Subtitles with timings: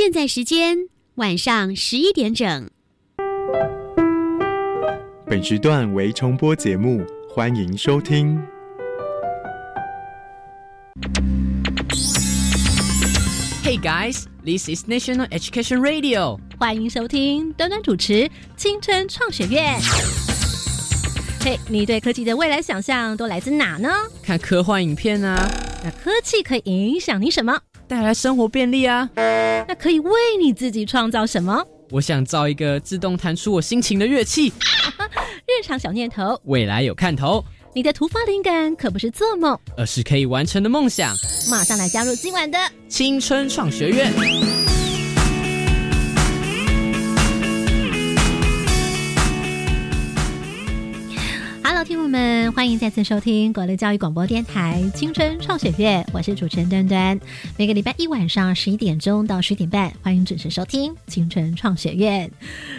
[0.00, 0.76] 现在时间
[1.16, 2.70] 晚上十一点整。
[5.26, 8.40] 本时段为重播节目，欢迎收听。
[13.64, 16.38] Hey guys, this is National Education Radio。
[16.60, 19.80] 欢迎收听端端主持青春创学院。
[21.40, 23.90] 嘿，你对科技的未来想象都来自哪呢？
[24.22, 25.50] 看科幻影片啊。
[25.82, 27.62] 那科技可以影响你什么？
[27.88, 29.08] 带来生活便利啊。
[29.16, 31.64] 那可以为你自己创造什么？
[31.90, 34.52] 我想造一个自动弹出我心情的乐器。
[35.48, 37.42] 日常小念头，未来有看头。
[37.74, 41.16] 你的突发灵感可不是做梦，而是可以完成的梦想。
[41.50, 44.12] 马上来加入今晚的青春创学院。
[51.62, 57.20] Hello，听众们，欢迎再次收听国立教育广播电台青春创学院，我是主持人端端。
[57.58, 62.30] 每个礼拜一晚上十一点钟到十点半，欢迎准时收听青春创学院。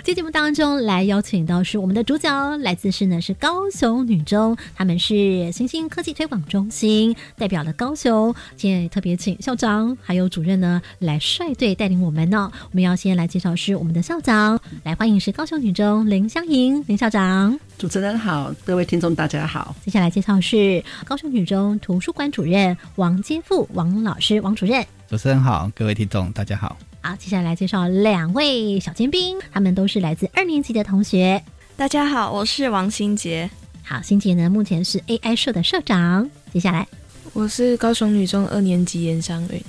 [0.03, 8.33] 这节目当中来邀请到是我们的主角，来自是呢是高雄女中，他们是新兴科技推广中心，代表了高雄。
[8.57, 12.51] 今天特别请校长还有主任呢来率队带领我们呢。
[12.63, 17.59] 我们要先来介绍是我们的校长，来欢迎是高雄女中林香莹林校长。
[17.77, 19.75] 主持人好，各位听众大家好。
[19.83, 24.81] 接下来介绍是高雄女中图书馆主任王接富王老师，王主任。
[25.09, 26.77] 主持人好，各位听众大家好。
[27.01, 31.43] 好，接下来介绍两位小尖兵，他们都是来自二年级的同学。
[31.75, 33.49] 大家好，我是王新杰。
[33.83, 36.29] 好，新杰呢目前是 AI 社的社长。
[36.53, 36.87] 接下来，
[37.33, 39.61] 我是高雄女中二年级严湘云。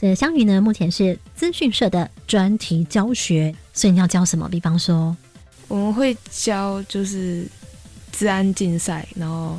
[0.00, 4.48] 这湘云呢目前是资讯社的专题教学，所以你要教什么？
[4.48, 5.16] 比方说。
[5.68, 7.46] 我们会教就是
[8.18, 9.56] 治安竞赛，然后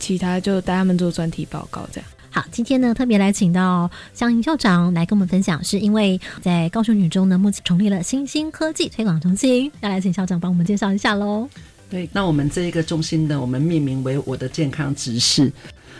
[0.00, 2.10] 其他就带他们做专题报告这样。
[2.30, 11.48] 好，今天呢特别来请到江营校长来跟我们分享，是因为在高雄女中呢目前成立了新兴科技推广中心，要来请校长帮我们介绍一下喽。
[11.88, 15.52] 对，那我们这一个中心呢，我们命名为我的健康执事。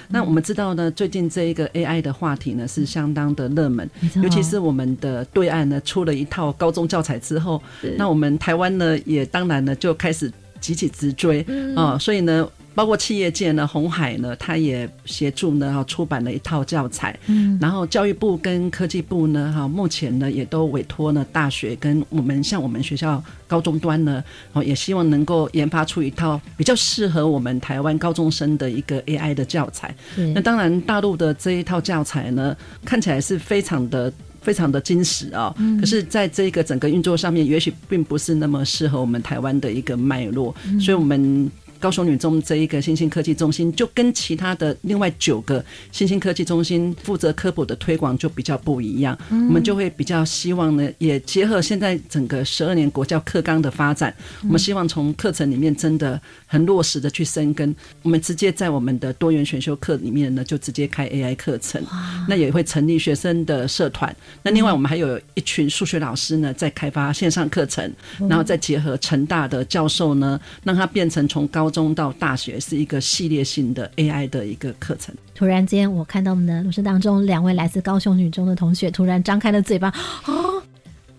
[0.08, 7.62] 那我们知道呢，最近这一个 AI 的话题呢是相当的热门，尤其是我们的对岸呢出了一套高中教材之后，
[7.96, 10.30] 那我们台湾呢也当然呢就开始
[10.62, 11.44] 急起直追
[11.76, 12.48] 啊，所以呢。
[12.74, 17.14] 包括企业界呢，红海呢，他也协助呢，哈，出版了一套教材。
[17.26, 24.24] 嗯，然后教育部跟科技部呢，哈，目前呢也都委托呢大学跟我们像我们学校高中端呢，
[24.54, 29.94] 哦，也希望能够研发出一套比较适合我们台湾高中生的一个 AI 的教材。
[30.34, 32.56] 那当然，大陆的这一套教材呢，
[32.86, 34.10] 看起来是非常的
[34.42, 35.54] 非常的精实啊。
[35.58, 35.80] 嗯。
[35.80, 40.54] 可是，在这个整个运作上面，也许并不是那么适合我们台湾的一个脉络。
[40.68, 40.78] 嗯。
[40.78, 41.50] 所以我们。
[41.82, 49.18] 高雄女中这一个新兴科技中心，就跟其他的另外九个新兴科技中心负责科普的推广就比较不一样。
[49.30, 57.74] 嗯我们就会比较希望呢，也结合现在整个十二年国教课纲的发展，我们希望从课程里面真的很落实的去生根。
[58.02, 61.82] 我们直接在我们的多元选修课里面呢，就直接开 AI 课程。
[62.28, 64.14] 那也会成立学生的社团。
[64.44, 67.92] 那另外我们还有一群数学老师呢，在开发线上课程，
[68.28, 75.12] 然后再结合成大的教授呢，让它变成从高中到大学是一个系列性的 AI 的一个课程。
[75.34, 80.32] 突然间，我看到我们的录室当中，两位来自高雄女中的同学突然张开了嘴巴，啊！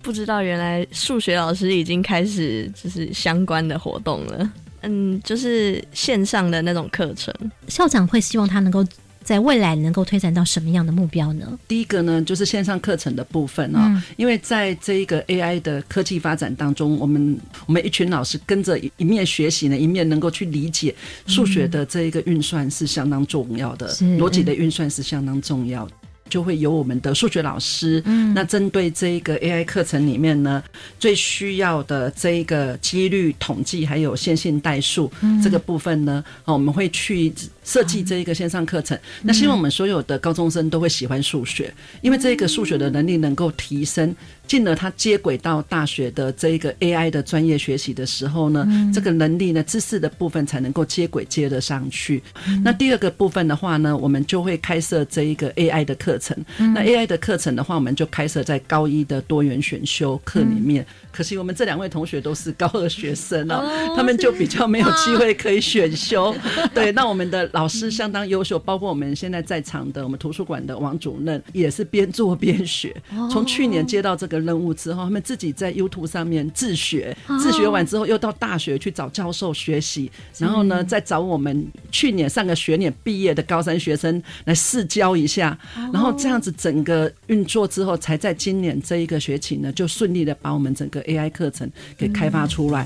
[0.01, 4.51] 不知道原来数学老师已经开始就是相关的活动了。
[4.81, 7.33] 嗯，就是线上的那种课程，
[7.67, 8.85] 校长会希望他能够。
[9.23, 11.57] 在未来能够推展到什么样的目标呢？
[11.67, 20.93] 第一个呢，就是线上课程的部分啊，因为在这一个 AI 的科技发展当中，我们我们一群老师跟着一面学习呢，一面能够去理解
[21.25, 25.93] 数学的这一个运算是相当重要的，逻辑的运算是相当重要的。
[26.33, 30.63] 就会有我们的数学老师，嗯，那针对这一个 AI 课程里面呢，
[30.97, 35.11] 最需要的这一个几率统计还有线性代数
[35.43, 37.31] 这个部分呢，啊，我们会去
[37.63, 38.97] 设计这一个线上课程。
[39.21, 41.71] 那希望我们所有的高中生都会喜欢数学，
[42.01, 44.15] 因为这个数学的能力能够提升。
[44.47, 52.21] 进了他接轨到大学的这一个 AI 的专业学习的时候呢，这个能力呢，知识的部分才能够接轨接得上去。
[52.63, 56.37] 那第二个部分的话呢，我们就会开设这一个 AI 的课程。
[56.57, 60.85] 那 AI 的课程的话，我们就开设在高一的多元选修课里面。
[61.11, 63.63] 可惜我们这两位同学都是高二学生哦，
[63.95, 66.35] 他们就比较没有机会可以选修。
[66.73, 72.95] 对，那我们的老师相当优秀，包括我们现在在场的我们图书馆的王主任也是边做边学。
[73.31, 92.85] 从去年接到这个任务之后，他们自己在 YouTube 上面自学，自学完之后又到大学去找教授学习，然后呢再找我们去年上个学年毕业的高三学生来试教一下，然后后这样子整个运作之后，才在今年这一个学期呢，就顺利的把我们整个 AI 课程给开发出来。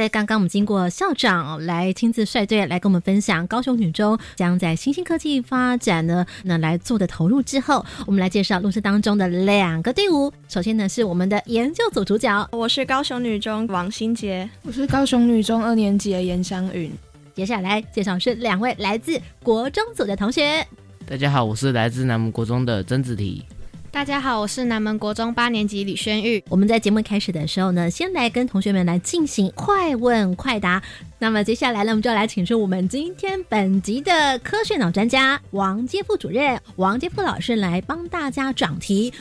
[0.00, 10.32] 在刚刚我们经过校长来亲自率队来跟我们分享高雄女中将在新兴科技发展呢，那来做的投入之后，我们来介绍录制当中的两个队伍。
[10.48, 16.90] 首先呢是我们的研究组主角，我是高雄女中王新杰，我是高雄女中二年级的严湘云。
[17.34, 20.66] 接下来介绍是两位来自国中组的同学。
[21.06, 23.44] 大家好，我是来自南门国中的曾子提。
[23.92, 26.42] 大家好，我是南门国中八年级李轩玉。
[26.48, 30.80] 我们在节目开始的时候呢，先来跟同学们来进行快问快答。
[31.18, 39.12] 那么接下来呢，我们就要来请出我们今天本集的科学脑专家王杰副主任王杰副老师来帮大家转题。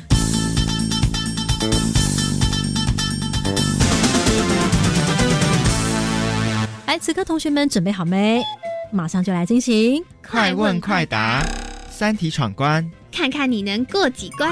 [6.86, 8.44] 来，此刻同学们准备好没？
[8.92, 11.44] 马上就来进行快问快答，
[11.90, 12.90] 三题闯关。
[13.12, 14.52] 看看你能过几关。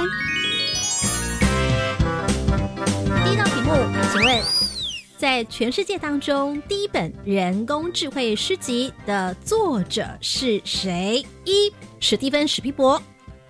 [3.26, 3.72] 第一道题目，
[4.12, 4.44] 请问，
[5.18, 11.26] 在全世界当中，第一本人工智慧诗集的作者是谁？
[11.46, 13.02] 一、史蒂芬·史皮伯；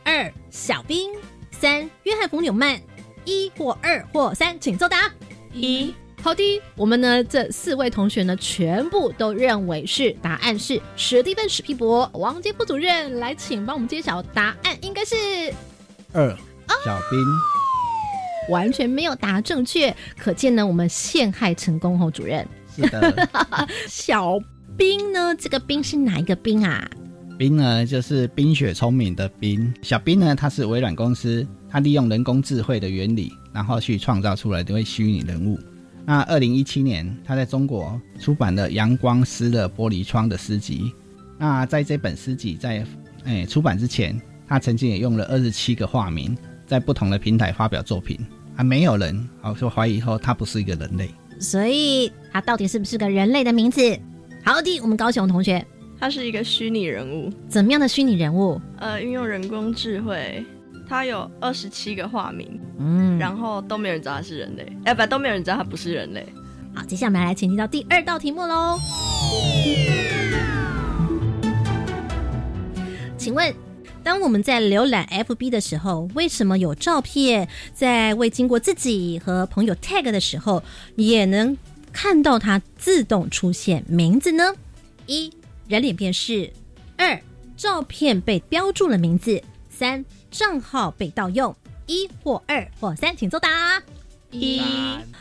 [0.04, 1.12] 二、小兵；
[1.52, 2.80] 三、约翰·冯纽曼。
[3.26, 5.12] 一或二或三，请作答。
[5.54, 5.94] 一。
[6.28, 12.06] 好的，我们呢这四位同学呢，全部都认为是答案是史蒂芬·史皮博。
[12.16, 15.16] 王杰副主任来，请帮我们揭晓答案，应该是
[16.12, 16.30] 二
[16.84, 17.26] 小兵，
[18.50, 22.46] 完全没有答正确，可见呢我们陷害成功哦，主任。
[22.76, 23.30] 是的，
[23.88, 24.38] 小
[24.76, 26.86] 兵呢，这个兵是哪一个兵啊？
[27.38, 29.74] 兵呢就是冰雪聪明的冰。
[29.82, 35.58] 小兵呢，他是微软公司，他利用人工智慧的原理，然后去创造出来的位虚拟人物。
[36.10, 40.90] 那二零一七年，他在中国出版了《阳光湿了玻璃窗》的诗集。
[41.38, 42.86] 那在这本诗集在
[43.26, 44.18] 诶出版之前，
[44.48, 46.34] 他曾经也用了二十七个化名，
[46.66, 48.18] 在不同的平台发表作品，
[48.56, 51.10] 还没有人好说怀疑说他不是一个人类。
[51.42, 53.82] 所以，他到底是不是个人类的名字？
[54.46, 55.64] 好的，我们高雄同学，
[56.00, 57.30] 他是一个虚拟人物。
[57.50, 58.62] 怎么样的虚拟人物？
[58.78, 60.46] 呃，运用人工智慧。
[60.90, 66.26] 他有二十七个化名，嗯，然后都没有人知道他是人类，哎，不，都没有人知道他不是人类。
[66.74, 68.80] 好，接下来我们来前进到第二道题目喽。
[73.18, 73.54] 请问，
[74.04, 80.64] 当我们在浏览 FB 的时候，为什么有照片在未经过自己和朋友 tag 的时候，
[80.96, 81.58] 也能
[81.92, 84.54] 看到它自动出现名字呢？
[85.06, 85.34] 一，
[85.68, 86.50] 人脸辨识；
[86.96, 87.20] 二，
[87.58, 90.06] 照片被标注了名字；三。
[90.30, 93.82] 账号被盗用，一或二或三，请作答。
[94.32, 94.62] 一，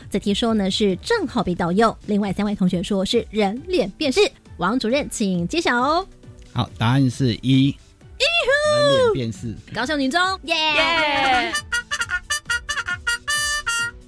[0.09, 4.19] 这题说呢是账号被盗用，另外三位同学说是人脸辨识。
[4.57, 6.07] 王主任，请揭晓哦。
[6.51, 7.75] 好，答案是一，
[8.17, 9.55] 人脸辨识。
[9.73, 10.55] 高雄女中，耶！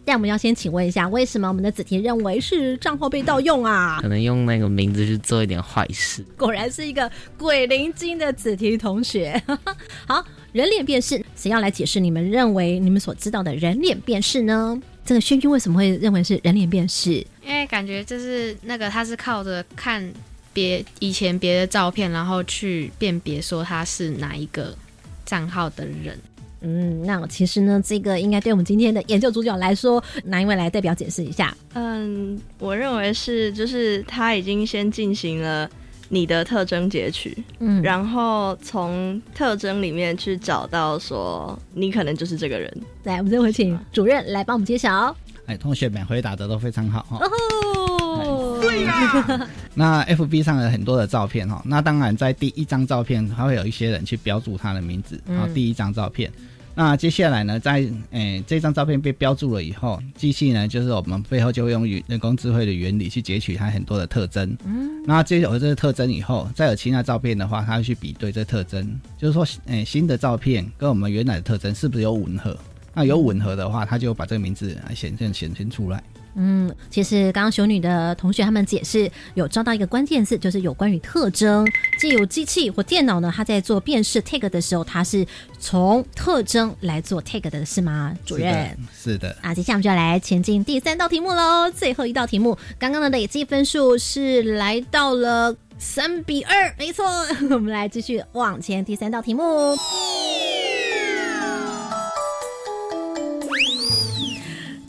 [0.10, 4.00] 但我们要先请问一下，为什么我们的子婷认为是账号被盗用啊？
[4.02, 6.26] 可能用那个名字去做一点坏事。
[6.36, 7.08] 果然是一个
[7.38, 9.40] 鬼灵精的子婷同学。
[10.10, 10.26] 好。
[10.52, 14.82] 人脸辨识，谁要来解释你们认为你们所知道的人脸辨识呢？
[15.06, 17.12] 这个轩君为什么会认为是人脸辨识？
[17.46, 20.12] 因为感觉就是那个他是靠着看
[20.52, 24.76] 别以前别的照片，然后去辨别说他是哪一个
[25.24, 26.20] 账号的人。
[26.62, 31.56] 嗯，那其实呢，这个应该对我们今天的研究主角来说，哪一位来代表解释一下？
[31.74, 35.70] 嗯，我认为是，就是他已经先进行了。
[36.12, 42.82] 你的特征截取，嗯，然后从特征里面去找到说你可能就是这个人。
[43.04, 45.16] 来，我们这回请主任来帮我们揭晓。
[45.46, 47.20] 哎，同学们回答的都非常好哈。
[47.20, 49.48] 哦，对呀。
[49.76, 56.32] 那 FB 上有很多的照片哈，那当然在第一张照片还会有一些人去标注他的名字，然后第一张照片。
[56.80, 64.58] 那接下来呢，在诶这张照片被标注了以后，机器呢就是我们背后就会用人工智慧的原理去截取它很多的特征。
[64.64, 72.58] 嗯，那接有了这个特征以后，再有其他照片的话，它会去比对这特征，就是说，诶新的照片跟我们原来的特征是不是有吻合？
[73.00, 76.04] 那有吻合的话，他就把这个名字显现显现出来。
[76.36, 81.66] 嗯，其实刚刚熊女的同学他们解释有抓到一个关键字，就是有关于特征。
[81.98, 85.26] 既有机器或电脑呢，它在做辨识 tag 的时候，它是
[85.58, 88.14] 从特征来做 tag 的，是吗？
[88.26, 89.34] 主任是的。
[89.42, 91.72] 啊，接下来我们就要来前进第三道题目喽。
[91.72, 97.06] 最后一道题目，刚刚的累计分数是来到了三比二，没错。
[97.50, 99.42] 我们来继续往前，第三道题目，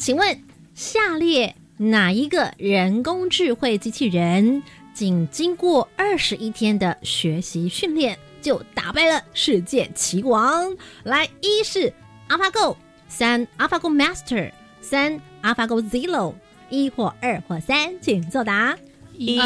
[0.00, 0.42] 请问。
[0.72, 4.62] 下列哪一个人工智慧机器人
[4.94, 10.74] 仅经过二十一天的学习训练，就打败了世界棋王。
[11.02, 11.92] 来，一是
[12.30, 12.76] AlphaGo，
[13.08, 16.32] 三 AlphaGo Master，三 AlphaGo Zero，
[16.70, 18.78] 一或二或三，请作答。
[19.12, 19.36] 一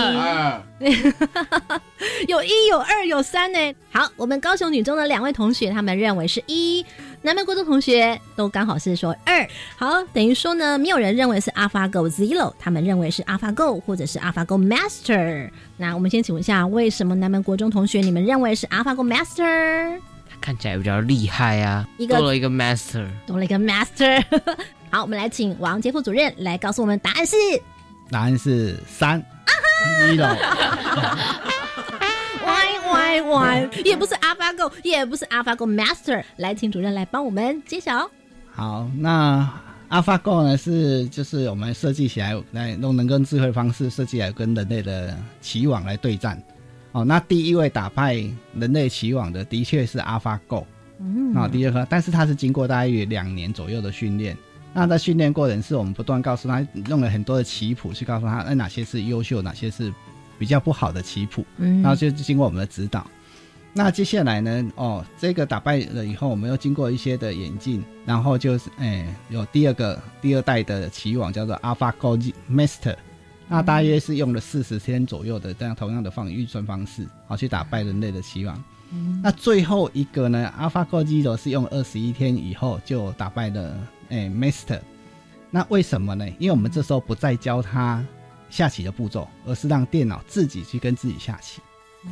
[2.28, 3.75] 有一有二有三呢。
[3.90, 6.84] 好，我们高雄女中的两位同学，他们认为是一；
[7.25, 9.49] 南门国中同学都刚好是说二。
[9.78, 15.49] 好，等于说呢，没有人认为是 AlphaGo Zero，他们认为是 AlphaGo 或者是 AlphaGo Master。
[15.78, 19.99] 那我们先请问一下，为什么南门国中同学你们认为是 AlphaGo Master？
[20.38, 24.23] 看起来比较厉害啊，一个多了一个 master，多了一个 Master。
[24.93, 27.37] 好，我们来请王杰副主任来告诉我们答案是。
[28.11, 29.25] 答案是三。
[30.12, 30.37] 一了，
[33.04, 36.25] 歪歪歪，也不是 AlphaGo，也不是 AlphaGo Master。
[36.38, 38.11] 来，请主任来帮我们揭晓。
[38.50, 39.46] 好，那
[39.90, 46.42] AlphaGo 呢是就是我们设计起来来用人工智慧方式设计来跟人类的棋网来对战。
[46.92, 48.14] 哦，那第一位打败
[48.54, 50.64] 人类棋网的的确是 AlphaGo。
[51.00, 54.34] 嗯，啊，第二个，但是它是经过大约两年左右的训练。
[54.73, 59.92] 那在训练过程是我们不断告诉他，用了很多的棋谱去告诉他，哎，哪些是优秀，哪些是
[60.38, 63.07] 比较不好的棋谱，嗯，然后就经过我们的指导。
[63.73, 72.95] 那接下来呢，哦，这个打败了以后，我们又经过一些的演进，然后就是，哎，有第二个第二代的棋网叫做 AlphaGo Master，
[73.49, 78.62] 那大约是用了四十天左右的这样同样的放运算方式，好去打败人类的棋网。
[79.21, 83.76] 那最后一个呢，AlphaGo Zero 是用二十一天以后就打败了。
[84.09, 84.79] 哎，Master，
[85.50, 86.25] 那为什么呢？
[86.38, 88.05] 因为我们这时候不再教他
[88.54, 91.61] 下棋的步骤，而是让电脑自己去跟自己下棋，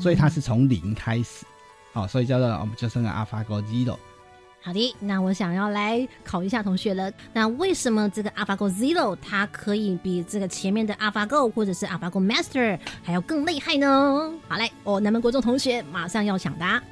[0.01, 1.47] 所以它是从零开始，
[1.93, 3.97] 好，所以叫做我们就称为 AlphaGo Zero。
[4.61, 7.13] 好的，那我想要来考一下同学了。
[7.33, 14.33] 那为什么这个 AlphaGo Zero 它可以比这个前面的 AlphaGo 或者是 AlphaGo Master 还要更厉害呢？
[14.49, 16.83] 好嘞，哦，南门国中同学马上要抢答。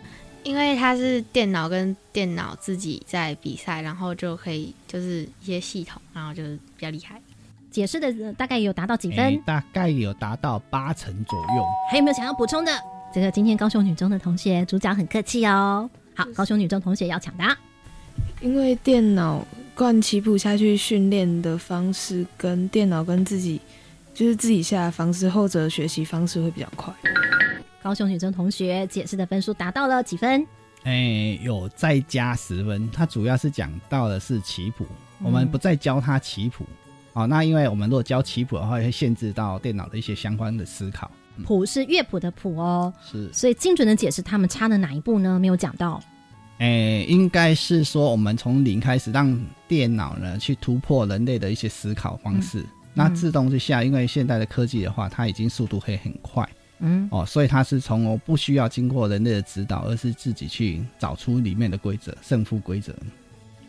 [0.42, 7.20] 因为它是电脑跟电脑自己在比赛，然后就可以就是一些系统，然后就是比较厉害。
[7.70, 9.40] 解释的大概有达到几分？
[9.46, 11.64] 大概有达到八成左右。
[11.90, 12.72] 还有没有想要补充的？
[13.12, 15.88] 这个今天高雄女中的同学主角很客气哦。
[16.14, 17.56] 好，高雄女中同学要抢答。
[18.40, 23.60] 因为电脑灌棋谱下去训练的方式，跟电脑跟自己
[24.12, 26.92] 就是自己下的方式，后者学习方式会比较快。
[27.82, 30.46] 高雄女中同学解释的分数达到了几分？
[30.84, 32.90] 哎，有再加十分。
[32.90, 34.86] 他主要是讲到的是棋谱，
[35.22, 36.64] 我们不再教他棋谱。
[37.12, 41.10] 哦，那因为我们如果教棋谱的话，会限制到电脑的一些相关的思考。
[41.44, 43.32] 谱是乐谱的谱哦，是。
[43.32, 45.38] 所以精准的解释他们差了哪一步呢？
[45.38, 46.02] 没有讲到。
[46.58, 52.64] 哎，应该是说我们从零开始，让电脑呢去突破人类的一些思考方式。
[52.92, 56.46] 那自动之下，因为现代的科技的话，它已经速度会很快。
[56.80, 62.94] 嗯哦，所以它是从我不需要经过人类的指导，而是自己去找出里面的规则、胜负规则。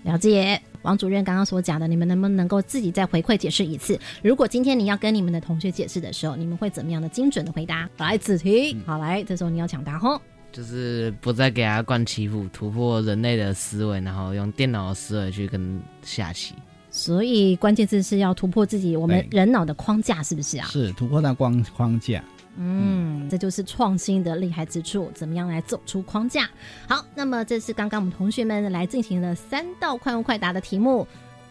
[0.04, 4.00] 了解，王主任刚刚所讲的，你们能不能够自己再回馈解释一次？
[4.24, 7.90] 如果今天你要跟你们的同学解释的时候，你们会怎么样的精准的回答？
[7.98, 10.20] 来，子题，好来，这时候你要抢答吼。
[10.52, 16.56] 就是不再给他灌棋谱，突破人类的思维，然后用电脑的思维去跟下棋。
[16.90, 20.68] 所以关键字是要突破自己我们人脑的框架，是不是啊？
[20.68, 22.22] 是突破那框框架。
[22.58, 26.50] 嗯，这就是创新的厉害之处，怎么样来走出框架？
[26.88, 31.08] 好，那么这是刚刚我们同学们来进行了三道快问快答的题目，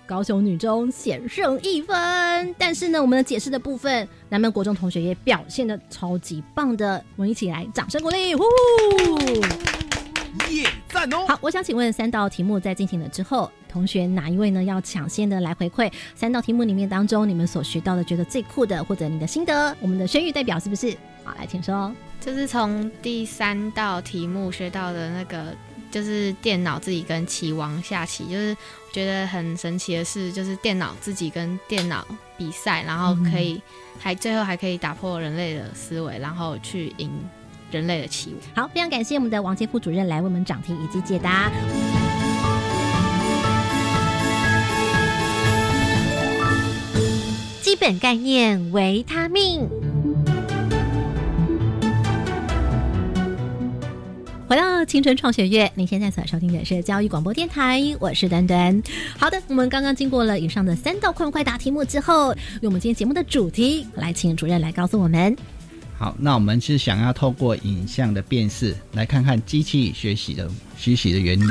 [0.06, 2.54] 高雄女中险胜一分。
[2.58, 8.44] 但是呢，我们的解释的部分，南门国中同学也表现的超级棒的，我们一起来掌声鼓励，呼！
[10.50, 10.66] 耶，
[11.00, 11.26] 赞哦！
[11.26, 13.50] 好，我想请问三道题目在进行了之后。
[13.70, 14.64] 同学哪一位呢？
[14.64, 20.94] 要抢先的来回馈三道题目里面当中，你们所学到的觉得最酷的，或者你的心得，我们的轩玉代表是不是？
[21.22, 21.90] 好，来请说。
[22.20, 25.54] 就是从第三道题目学到的那个，
[25.90, 28.56] 就是电脑自己跟棋王下棋，就是
[28.92, 32.04] 觉得很神奇的是，就是电脑自己跟电脑
[32.36, 33.62] 比赛，然后可以
[34.00, 37.08] 还最后还可以打破人类的思维，然后去赢
[37.70, 38.36] 人类的起舞。
[38.54, 41.50] 好，非常感谢我们的王杰副主任来为我们讲题以及解答。
[47.62, 49.68] 基本概念：维他命。
[54.48, 58.82] 回到青春创学院，您现在所收听的是教育广播电台，我是端端。
[59.16, 65.36] 好的，我们刚刚经过了以上的三道快问快答题目之后，用我们今天节目的主题来请主任来告诉我们。
[66.00, 71.44] 好，那我们是想要透过影像的辨识，来看看机器学习的学习的原理。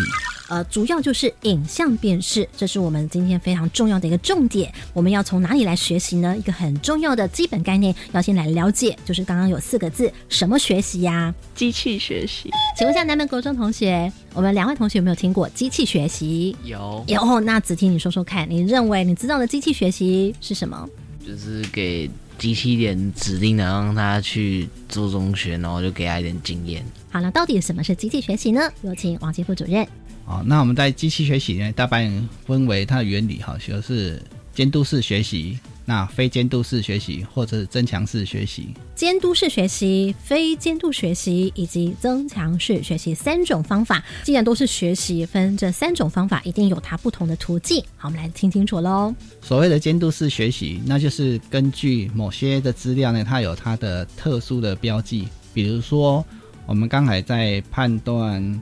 [0.50, 4.74] 呃，主要就是影像辨识，这是我们今天非常重要的一个重点。
[4.92, 6.36] 我们要从哪里来学习呢？
[6.36, 11.32] 一个很重要的基本概念，要先来了解，就是刚刚有四个字，什么学习呀？
[11.54, 12.50] 机器学习。
[12.76, 16.56] 请问一下南门国中同学，我们两位同学有没有听过机器学习？
[16.64, 17.40] 有有。
[17.42, 20.90] 那子婷，你说说看，你认为你知道的机器学习是什么？
[21.24, 26.84] 就是给机器一点指定的让他去做中学，然后就给他一点经验。
[27.12, 28.62] 好了，到底什么是机器学习呢？
[28.82, 29.86] 有请王杰副主任。
[30.26, 34.22] 好，那我们在机器学习呢，大半分为它的原理哈，就是
[34.54, 35.60] 监督式学习。
[35.90, 44.04] 那非监督式学习或者是增强式学习，监督式学习、非监督学习以及增强式学习三种方法。
[44.24, 47.84] 既然都是学习，分这三种方法，一定有它不同的途径。
[47.98, 49.12] 好，我们来听清楚喽。
[49.42, 55.28] 所谓的监督式学习，那就是根据某些的资料呢，它有它的特殊的标记。
[55.56, 56.24] 比如说，
[56.68, 58.62] 我们刚才在判断，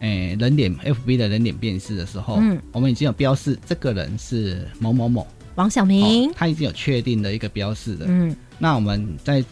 [0.00, 5.26] 诶，人脸 FB 的人脸辨识的时候，嗯，我们已经有标示这个人是某某某。
[5.56, 8.06] 王小明，他已经有确定的一个标示的。
[8.08, 9.44] 嗯，那我们在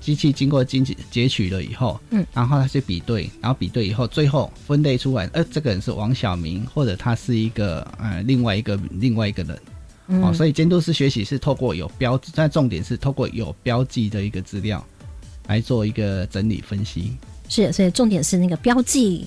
[0.00, 9.58] 机器经过经截取了以后，嗯，然后他去比对，然后比对以后，最后分类出来，呃，这个人是王小明，或者他是一个呃另外一个另外一个人。
[10.22, 14.84] 哦，所以监督式学习是透过有标，但重点是透过有标记的一个资料
[15.46, 17.12] 来做一个整理分析。
[17.48, 19.26] 是，所以重点是那个标记。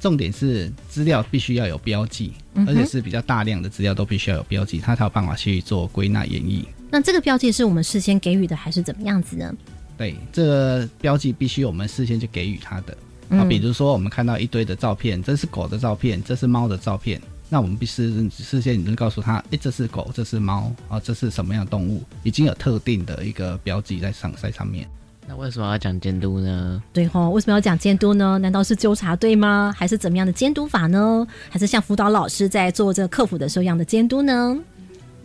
[0.00, 2.32] 重点是资料必须要有标记，
[2.66, 6.64] 而且是比较大量的资料都必须要有标记，它才有办法去做归纳演绎。
[6.90, 9.54] 那这个标记是我们事先给予的，还是怎么样子呢？
[9.96, 12.96] 对，这个标记必须我们事先就给予它的。
[13.28, 24.88] 啊，比如说我们看到一堆的照片，这是狗的照片，这是猫的照片，那我们必须事先你就告诉他，哎，这是狗，这是猫，啊，这是什么样的动物，已经有特定的一个标记在上在上面。
[25.30, 26.82] 那为什么要讲监督呢？
[26.92, 28.36] 对吼，为什么要讲监督呢？
[28.38, 29.72] 难道是纠察队吗？
[29.78, 31.24] 还是怎么样的监督法呢？
[31.48, 34.58] 还是像辅导老师在做这个客服的时候一样的监督呢？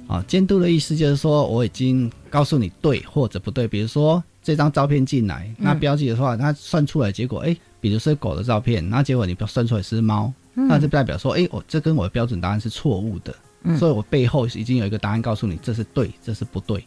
[0.08, 3.68] 啊，监督的意思就是说，我已经告诉你对或者不对。
[3.68, 13.36] 比如说这张照片进来，那标记的话，它算出来结果，哎，比如是狗的照片，那结果你算出来是猫，那就代表说，哎，我这跟我的标准答案是错误的，
[13.76, 16.86] 所以我背后已经有一个答案告诉你，这是对，这是不对。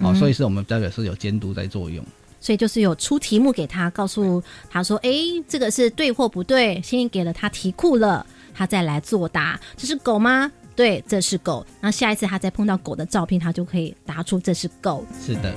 [0.00, 2.04] 哦，所以是我们代表是有监督在作用。
[2.40, 5.10] 所以就是有出题目给他，告诉他说：“哎，
[5.48, 8.24] 这个是对或不对。”先给了他题库了，
[8.54, 9.58] 他再来作答。
[9.76, 10.50] 这是狗吗？
[10.76, 11.66] 对，这是狗。
[11.80, 15.04] 那下一次他再碰到狗的照片，他就可以答出这是狗。
[15.24, 15.52] 是的。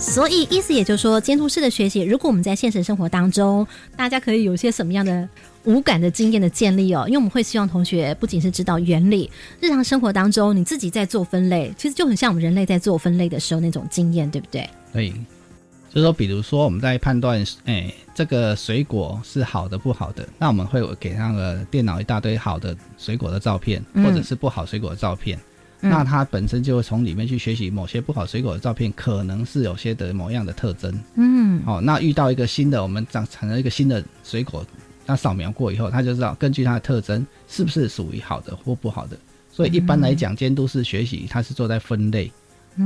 [0.00, 5.28] 所以意思也就是说，监督式的学习，如果我们在现实生活当中，大家可以有些什么样的？
[5.68, 14.66] 无感的经验的建立哦，因为我们会希望同学不仅是知道原理，日常生活当中你自己在做分类，其实就很像我们人类在做分类的时候那种经验，对不对？
[14.94, 25.38] 对，就是说，比如说我们在判断，哎，这个水果是好的不好的，那我们会给那个电脑一大堆好的水果的照片，或者是不好水果的照片，
[25.80, 30.98] 那它本身就会从里面去学习某些不好水果的照片，可能是有些的某样的特征。
[31.16, 34.64] 嗯，哦，那遇到一个新的，我们长产生一个新的水果。
[35.08, 39.16] 他扫描过以后，他就知道根据它的特征是不是属于好的或不好的。
[39.50, 42.30] 所以一般来讲，监督式学习它是做在分类，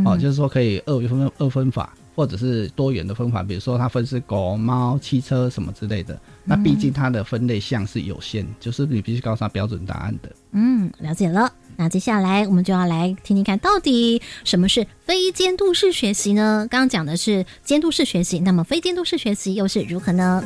[0.07, 6.17] 哦，就是说可以二分二分法，或者是多元的分法，比如说它分是狗、猫、汽车什么之类的。
[6.45, 10.33] 那毕竟它的分类项是有限，就是你必须告诉他标准答案的。
[10.53, 11.53] 嗯，了解了。
[11.77, 16.67] 那接下来我们就要来听听看，到底什么是非监督式学习呢？
[16.71, 20.43] 刚刚讲的是监督式学习，那么非监督式学习又是如何呢？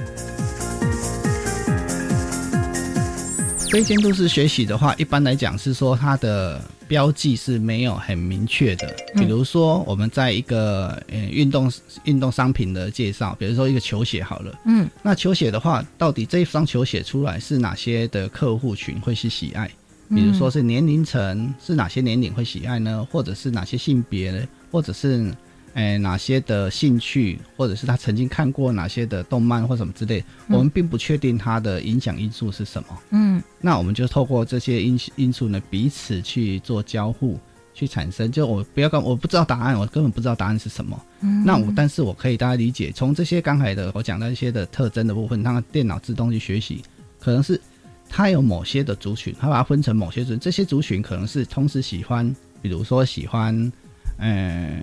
[3.71, 8.95] 非监督式学习的话，一般来讲是说它的标记是没有很明确的。
[9.15, 11.71] 比如说，我们在一个呃运动
[12.05, 19.69] 运动商品的介绍，比如说一个球鞋好了，嗯，那球鞋的话，到底这一双球鞋出来是哪些的客户群会去喜爱？
[20.09, 23.07] 比如说是年龄层是哪些年龄会喜爱呢？
[23.11, 25.35] 或者是哪些性别呢，或者是？
[25.77, 32.89] 哎，哪些的兴趣，或者是他曾经看过哪些的动漫或什么之类，我们并不确定他的影响因素是什么。
[33.11, 37.39] 嗯，那我们就透过这些因因素呢，彼此去做交互，
[37.75, 38.33] 去产生。
[38.33, 40.99] 就我不要告，我不知道答案，我根本不知道答案是什么。
[41.21, 46.83] 嗯，那我但是我可以大家理解，从这些刚才的我讲到一些的特征的部分，让电脑自动去学习，
[47.21, 47.61] 可能是
[48.09, 53.71] 它有某些的族群，它把它分成某些族群，这些族群可能是同时喜欢，比如说喜欢，
[54.17, 54.83] 嗯。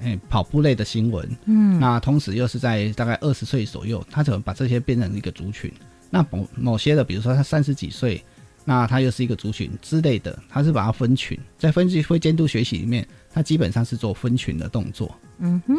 [0.00, 5.72] 哎，跑步类的新闻，嗯，那同时又是在大概二十岁左右，他怎么把这些变成一个族群？
[6.10, 8.22] 那某某些的，比如说他三十几岁，
[8.64, 15.14] 那他又是一个族群之类的，他是把它分群，在分级会监督学习里面，他基本上是做分群的动作。
[15.38, 15.76] 嗯哼，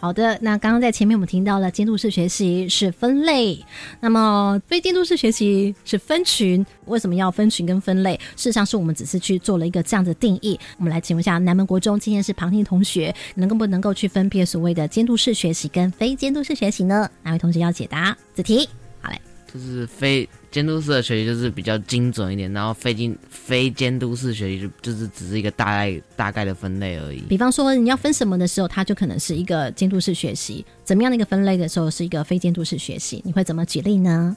[0.00, 0.38] 好的。
[0.40, 3.64] 那刚刚在前面我们听到了监督式学习是分类，
[4.00, 6.64] 那么非监督式学习是分群。
[6.86, 8.14] 为什么要分群跟分类？
[8.36, 10.58] 事实上是我们只是去做了一个这样的定义。
[10.78, 17.08] 我们来请问一下南门国中今天是旁听同学，能够不能够去分辨所谓的监督式学习跟非监督式学习呢？
[17.22, 18.16] 哪位同学要解答？
[18.34, 18.68] 子题，
[19.00, 19.20] 好嘞。
[19.52, 27.18] 就是非监督式的学习就是比较精准一点，然后非监非监督式学习就就是只是一个大概大概的分类而已。
[27.22, 33.20] 比方说你要分什么的时候，它就可能是一个监督式学习；怎么样的一个分类的时候，是一个非监督式学习。
[33.24, 34.36] 你会怎么举例呢？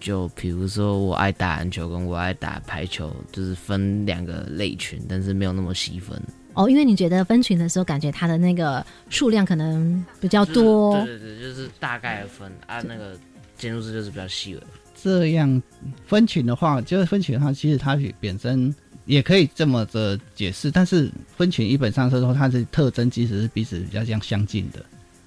[0.00, 6.18] 就比如说我爱打篮球，跟我爱打排球，就是分两个类群，但是没有那么细分。
[6.54, 10.94] 哦，因为你觉得分群的时候，感觉它的那个数量可能比较多。
[11.04, 13.14] 对对对，就是大概分啊那个。
[13.56, 14.60] 监督式就是比较细微。
[14.94, 15.62] 这样
[16.06, 20.70] 分群的话，就是分群的话，其实它本身也可以这么的解释。
[20.70, 24.84] 但是分群基本上是说它的特征其实是彼此比较相相近的。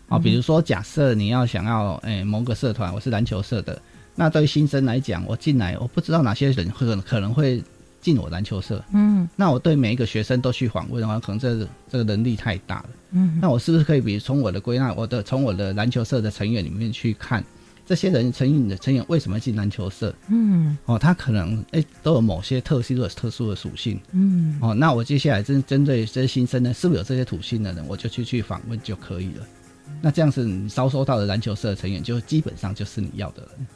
[0.10, 3.80] 啊，比如说假设你要想要诶某个社团，我是篮球社的，
[4.16, 7.62] 那对于新生来讲，我进来我不知道哪些人可可能会
[8.00, 8.82] 进我篮球社。
[8.94, 9.28] 嗯。
[9.36, 12.90] 那我对每一个学生都去访问的话，可能这这个能力太大了。
[13.12, 13.38] 嗯。
[13.42, 17.44] 那我是不是可以，比如从我的归纳，我的从我的篮球社的成员里面去看？
[17.88, 20.14] 这些人成瘾的成瘾为什么进篮球社？
[20.28, 23.98] 嗯，哦，他可能哎都有某些特殊的特殊的属性。
[24.12, 29.48] 嗯，哦，那我接下来针针对这些新生呢，是不是有这些土性的人，我就去去访问就可以了。
[30.02, 33.68] 那这样子，你招收到的篮球社的成员，就基本上就是你要的人。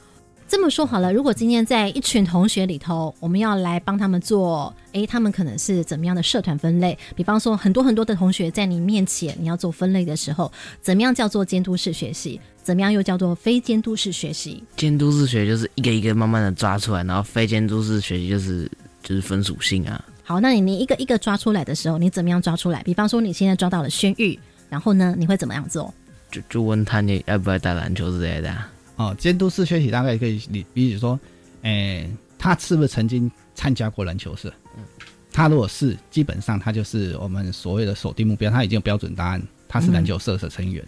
[0.51, 6.97] 这么说好了，如果今天在一群同学里头，我们要来帮他们做，诶，他们可能是怎么样的社团分类？
[7.15, 12.37] 比方说，很多很多的同学在你面前，你要做分类的时候，怎么样叫做监督式学习？
[12.61, 14.61] 怎么样又叫做非监督式学习？
[14.75, 18.69] 监督式学就是一个一个慢慢的抓出来，然后非监督式学习就是
[19.01, 20.03] 就是分属性啊。
[20.25, 22.83] 好，那你你一个一个抓出来的时候，你怎么样抓出来？
[22.83, 24.37] 比方说，你现在抓到了轩玉，
[24.67, 25.93] 然后呢，你会怎么样做？
[26.29, 28.53] 就就问他你爱不爱打篮球之类的。
[28.95, 31.19] 哦，监督式学习大概可以，你比如说，
[31.63, 34.53] 诶，他是不是曾经参加过篮球社？
[34.77, 34.83] 嗯，
[35.31, 40.83] 他如果是，基本上他就是我们所谓的锁定目标，他已经有标准答案，他是篮球社的成员。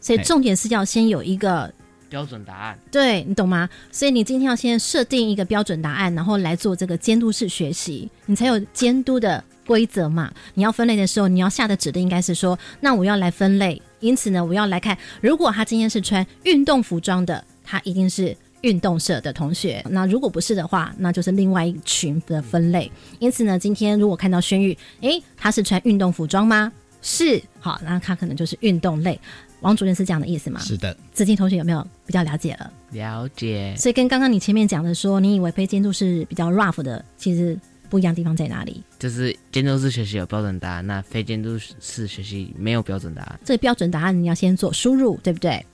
[0.00, 1.72] 所以重点是要先有一个
[2.08, 3.68] 标准答案，对你懂吗？
[3.90, 10.32] 所以你今天要先设定一个标准答案，然后来做这个监督式学习，你才有监督的规则嘛。
[10.54, 13.80] 你要分类的时候，你要下的指令应该是说，那我要来分类。
[14.00, 19.84] 因此呢，我要来看，如果他今天是穿运动服装的，他一定是运动社的同学。
[19.90, 22.90] 那如果不是的话，那就是另外一群的分类。
[23.18, 26.72] 因此呢，今天如果看到轩玉，诶，他是穿运动服装吗？
[27.02, 29.20] 是，好，那他可能就是运动类。
[29.60, 30.60] 王主任是这样的意思吗？
[30.60, 30.96] 是的。
[31.12, 32.72] 子敬同学有没有比较了解了？
[32.92, 33.74] 了解。
[33.76, 37.58] 所以跟刚刚你前面讲的说，你以为非监督是比较 rough 的，其实。
[37.88, 38.82] 不一样地方在哪里？
[38.98, 43.40] 就是监督式学习有标准答案，那非监督式学习没有标准答案。
[43.44, 45.64] 这个标准答案你要先做输入，对不对？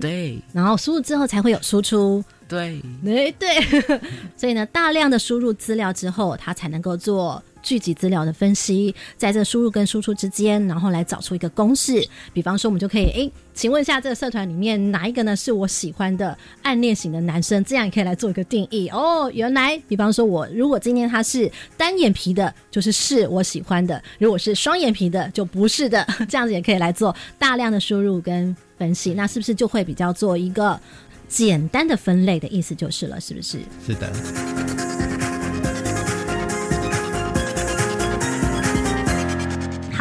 [0.00, 0.38] 对。
[0.52, 2.24] 然后输入之后才会有输出。
[2.48, 2.80] 对。
[3.06, 4.00] 哎对。
[4.36, 7.42] 所以呢，大量的输入资料之后，它才能够做。
[7.64, 12.06] 聚集资料的分析，在这输入跟输出之间，然后来找出一个公式。
[12.32, 17.64] 比方说，我们就可以，哎，请问一下，这个社团里面哪一个呢是我喜欢的暗恋型的男生？
[17.64, 18.88] 这样也可以来做一个定义。
[18.90, 26.06] 哦，原来，比方说，我如果今天他是单眼皮的，就是是我喜欢的；如果是双眼皮的，就不是的。
[26.28, 30.78] 这样子也可以来做大量的输入跟分析，那是不是就会比较做一个
[31.26, 33.18] 简单的分类的意思就是了？
[33.18, 33.58] 是不是？
[33.86, 34.93] 是的。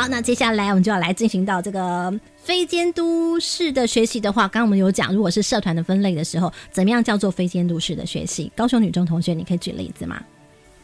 [0.04, 8.52] 好，那接下来我们就要来进行到这个非监督式的学习的话，刚刚我们有讲，如果是社团的分类的时候，怎么样叫做非监督式的学习？
[8.54, 10.22] 高雄女中同学，你可以举例子吗？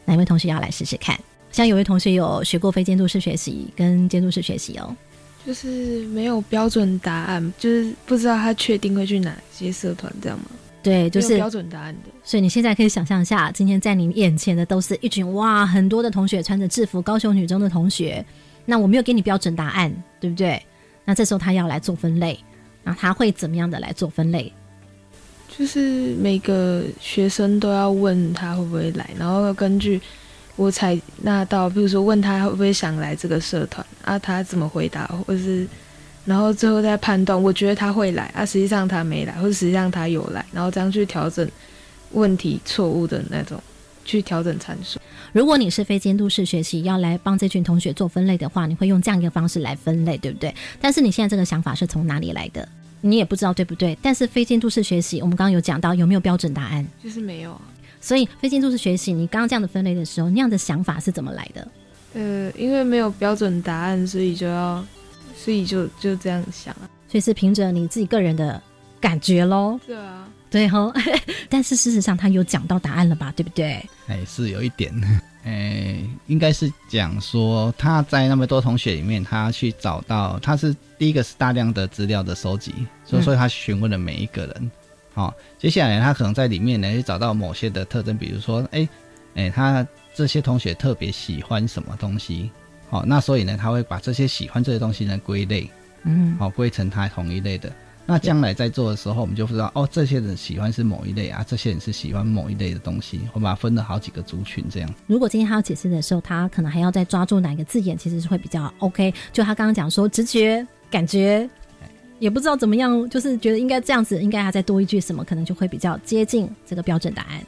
[0.06, 1.20] 哪位同学要来试试看？
[1.52, 4.96] 像有位同学有学过非监督式学习跟监督式学习哦，
[5.46, 10.46] 就是没有标准答案，就是不知道他确定会去哪些社团，这样吗？
[10.82, 12.10] 对，就是标准答案的。
[12.24, 18.26] 所以你现在可以想象一下，今天在你眼前的都是一群哇，很多的同学穿着制服，高雄女中的同学。
[18.70, 20.62] 那我没有给你标准答案，对不对？
[21.06, 22.40] 那这时候他要来做分类，
[22.84, 24.54] 那他会怎么样的来做分类？
[25.48, 30.00] 就是每个学生都要问他会不会来，然后根据
[30.56, 35.68] 我采纳到，比如说问他会不会想来这个社团啊，他怎么回答，或是
[36.26, 41.50] 然后最后再判断，我觉得他会来啊，实际上他没来，或者实际上他有来，然后这样去调整
[42.12, 43.60] 问题错误的那种，
[44.06, 45.00] 去调整参数。
[45.32, 50.54] 如果你是非监督式学习，要来帮这群同学做分类的话，你会用这样一个方式来分类，对不对？
[50.82, 52.68] 但是你现在这个想法是从哪里来的？
[53.02, 53.98] 你也不知道对不对？
[54.02, 56.86] 但是非监督式学习，我们刚刚有讲到有没有标准答案？
[57.04, 57.62] 就是没有啊。
[58.02, 61.68] 所以非监督式学习，你刚刚这样的分类的时候，那样的想法是怎么来的？
[62.16, 64.84] 呃，因为没有标准答案，所以就要，
[65.36, 66.90] 所以就就这样想啊。
[67.08, 68.62] 所以是凭着你自己个人的
[69.00, 69.80] 感觉喽。
[69.86, 70.94] 对啊，对吼。
[71.50, 73.34] 但是事实上，他有讲到答案了吧？
[73.36, 73.84] 对不对？
[74.08, 74.94] 哎，是有一点。
[75.46, 82.74] 哎，应该是讲说他在那么多同学里面，他去找到他是第一个是大量的资料的收集，
[83.06, 84.72] 所以说他询问了每一个人。
[85.14, 88.88] 好，接下来他可能在里面呢去找到某些的特征，比如说，哎，
[89.36, 92.52] 哎，他这些同学特别喜欢什么东西？
[92.90, 95.70] 好，那所以呢，他会把这些喜欢这些东西呢归类，
[96.04, 97.72] 嗯，好，归成他同一类的。
[98.10, 104.94] 那将来在做的时候，我们就不知道哦，这些人喜欢是某一类啊，这些人是喜欢某一类的东西，我把它分了好几个族群这样。
[105.06, 109.14] 如果今天他要解释的时候，他可能还要再抓住哪个字眼，其实是会比较 OK。
[109.32, 111.48] 就他刚刚讲说直觉、感觉，
[112.18, 117.42] 也不知道怎么样，就是觉得应该这样子，应该还再多一句什么，可能就会比较接近这个标准答案。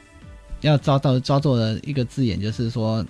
[0.60, 3.04] 要抓到抓住的一个字眼，就是说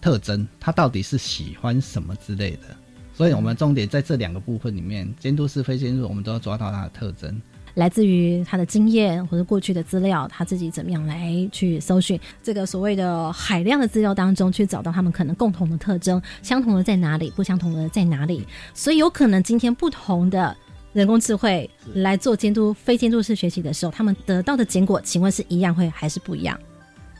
[0.00, 2.76] 特征，他到底是喜欢什么之类的。
[3.18, 7.42] 所以，我们重点在这两个部分里面，监督是非监督，我们都要抓到它的特征，
[7.74, 18.46] 来自于他的经验或者过去的资料，他自己怎么样来去搜寻这个所谓的海量的资料当中，去找到他们可能共同的特征，相同的在哪里，不相同的在哪里。
[18.72, 20.56] 所以，有可能今天不同的
[20.92, 26.56] 人工智慧来做监督非监督式学习的时候，他们得到的结果，请问是一样会还是不一样？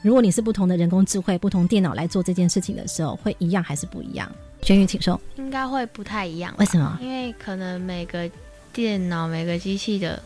[0.00, 4.30] 如果你是不同的人工智慧、不同电脑来做这件事情的时候，会一样还是不一样？
[4.68, 5.18] 轩宇，请说。
[5.37, 6.54] 应该会不太一样。
[6.59, 6.98] 为什么？
[7.00, 8.31] 因为可能每个
[8.70, 10.22] 电脑、每个机器的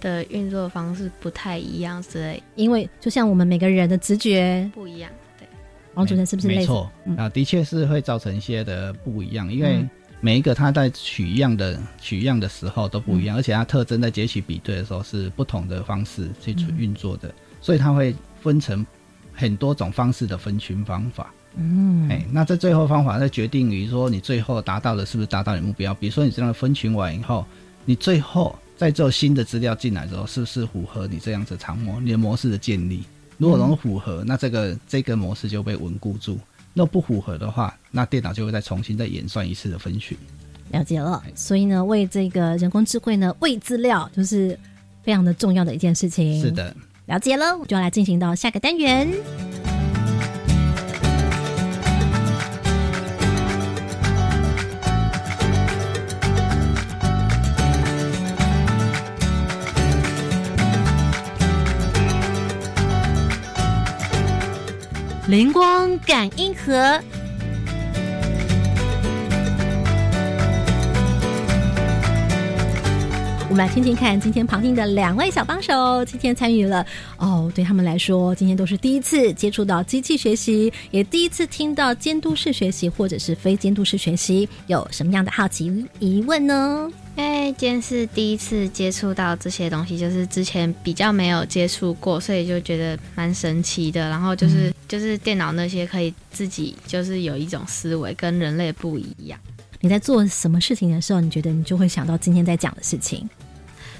[0.00, 2.42] 的运作方式不太一样之类。
[2.56, 5.46] 因为就像我们每个人的直觉不一样，对。
[5.94, 6.48] 王主任是不是？
[6.48, 9.52] 没错啊，的确是会造成一些的不一样。
[9.52, 9.88] 因为
[10.20, 18.84] 每一个它在取样的取样的时候都不一样，而且它特征在截取比对的时候是不同的方式去运作的，所以它会分成
[19.32, 21.32] 很多种方式的分群方法。
[21.56, 25.94] 嗯，哎，那这最后方法在决定于说你最后达到的是不是达到你目标。
[25.94, 27.44] 比如说你这样分群完以后，
[27.84, 33.04] 你最后再做新的资料进来之后，是不是符合你这样子长模你的模式的建立？
[33.38, 36.34] 如果能符合，那这个这个模式就被稳固住；
[36.72, 40.16] 那不符合的话，那电脑就会再重新再演算一次的分群。
[40.72, 44.58] 了解了，所以呢，为这个人工智慧呢，喂资料就是
[45.02, 46.40] 非常的重要的一件事情。
[46.40, 46.74] 是的，
[47.06, 49.08] 了解了，我就要来进行到下个单元。
[65.28, 66.72] 灵光感应盒，
[73.48, 76.86] 我们来听听看，今天旁听的两位小帮手，今天参与了
[77.16, 86.88] 哦，对他们来说，今天都是第一次接触到机器学习，也第一次听到监督式学习或者是非监督式学习，有什么样的好奇疑问呢？
[87.16, 94.08] 因为今天是第一次接触到这些东西，就是之前比较没有接触过，所以就觉得蛮神奇的。
[94.10, 99.40] 然后就是就是电脑那些可以自己就是有一种思维跟人类不一样。
[99.80, 103.26] 你在做什么事情的时候，你觉得你就会想到今天在讲的事情？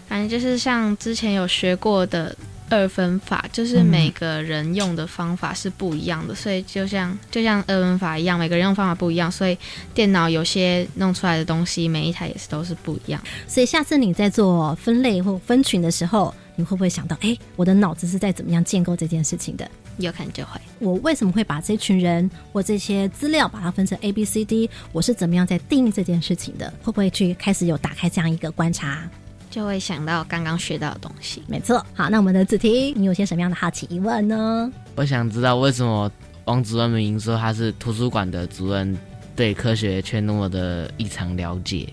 [0.07, 2.37] 反正就是像之前有学过的。
[2.68, 9.57] 二分法就是每个人用的方法是不一样的，所以就像就像二分法一样，每个人用方法不一样，所以
[9.94, 13.22] 电脑有些弄出来的东西，每一台也是都是不一样。
[13.46, 19.68] 所以下次你在做分类或分群的时候，你会不会想到，哎，我的脑子是在怎么样建构这件事情的？
[19.98, 20.61] 有可能就会。
[20.79, 24.68] 我为什么会把这群人或这些资料把它分成 A、B、C、D？
[24.92, 26.70] 我是怎么样在定义这件事情的？
[26.83, 29.09] 会不会去开始有打开这样一个观察？
[29.57, 31.83] 就会想到刚刚学到的东西，没错。
[31.95, 34.71] 好，那我们的子婷，你有些什么样的好奇疑问呢？
[34.97, 36.12] 我想知道为什么
[36.45, 38.95] 王主任明说他是图书馆的主任，
[39.35, 41.90] 对科学却那么的异常了解。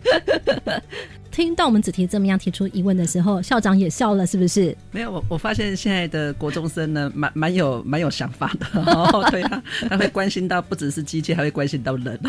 [1.40, 4.76] 听到我们子提这么样提出疑问的时候，校长也笑了，是不是？
[4.90, 8.66] 没有，我我发现现在的国中生呢，蛮蛮有蛮有想法的。
[9.30, 12.20] 对啊，他会关心到不只是机器，还会关心到人。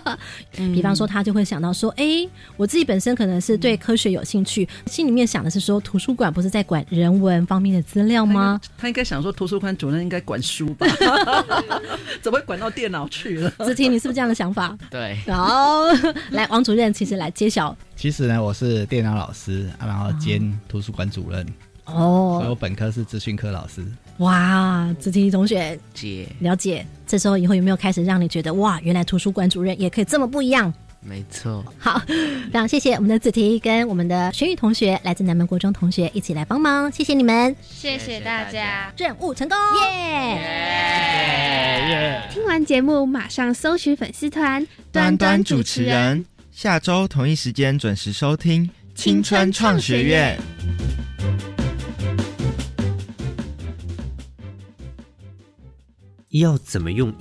[0.72, 8.58] 比方说，他就会想到说，哎，我自己本身可能是对科学有兴趣，心里面想的是说，图书馆不是在管人文方面的资料吗？
[8.78, 10.86] 他应该想说，图书馆主任应该管书吧？
[12.22, 13.50] 怎么会管到电脑去了？
[13.58, 14.74] 子婷，你是不是这样的想法？
[14.90, 15.18] 对。
[15.26, 15.82] 好，
[16.30, 17.76] 来，王主任，其实来揭晓。
[17.96, 21.46] 其实呢，我是电脑老师，然后兼图书馆主任。
[21.86, 23.84] 哦，所以我本科是资讯科老师。
[24.18, 26.86] 哇，子提同学，姐了解。
[27.06, 30.72] 这时候以后有没有开始让你觉得哇，原来图书馆主任也可以这么不一样？
[31.00, 31.62] 没错。
[31.78, 40.40] 好，非常谢谢我们的子提跟我们的玄宇同学，来自南门国中同学一起来帮忙，谢谢你们，谢谢大家，任务成功，耶！
[42.32, 46.24] 听完节目马上搜寻粉丝团端端主持人，
[46.54, 50.38] 下周同一时间准时收听青春创学院。
[56.28, 57.12] 要怎么用？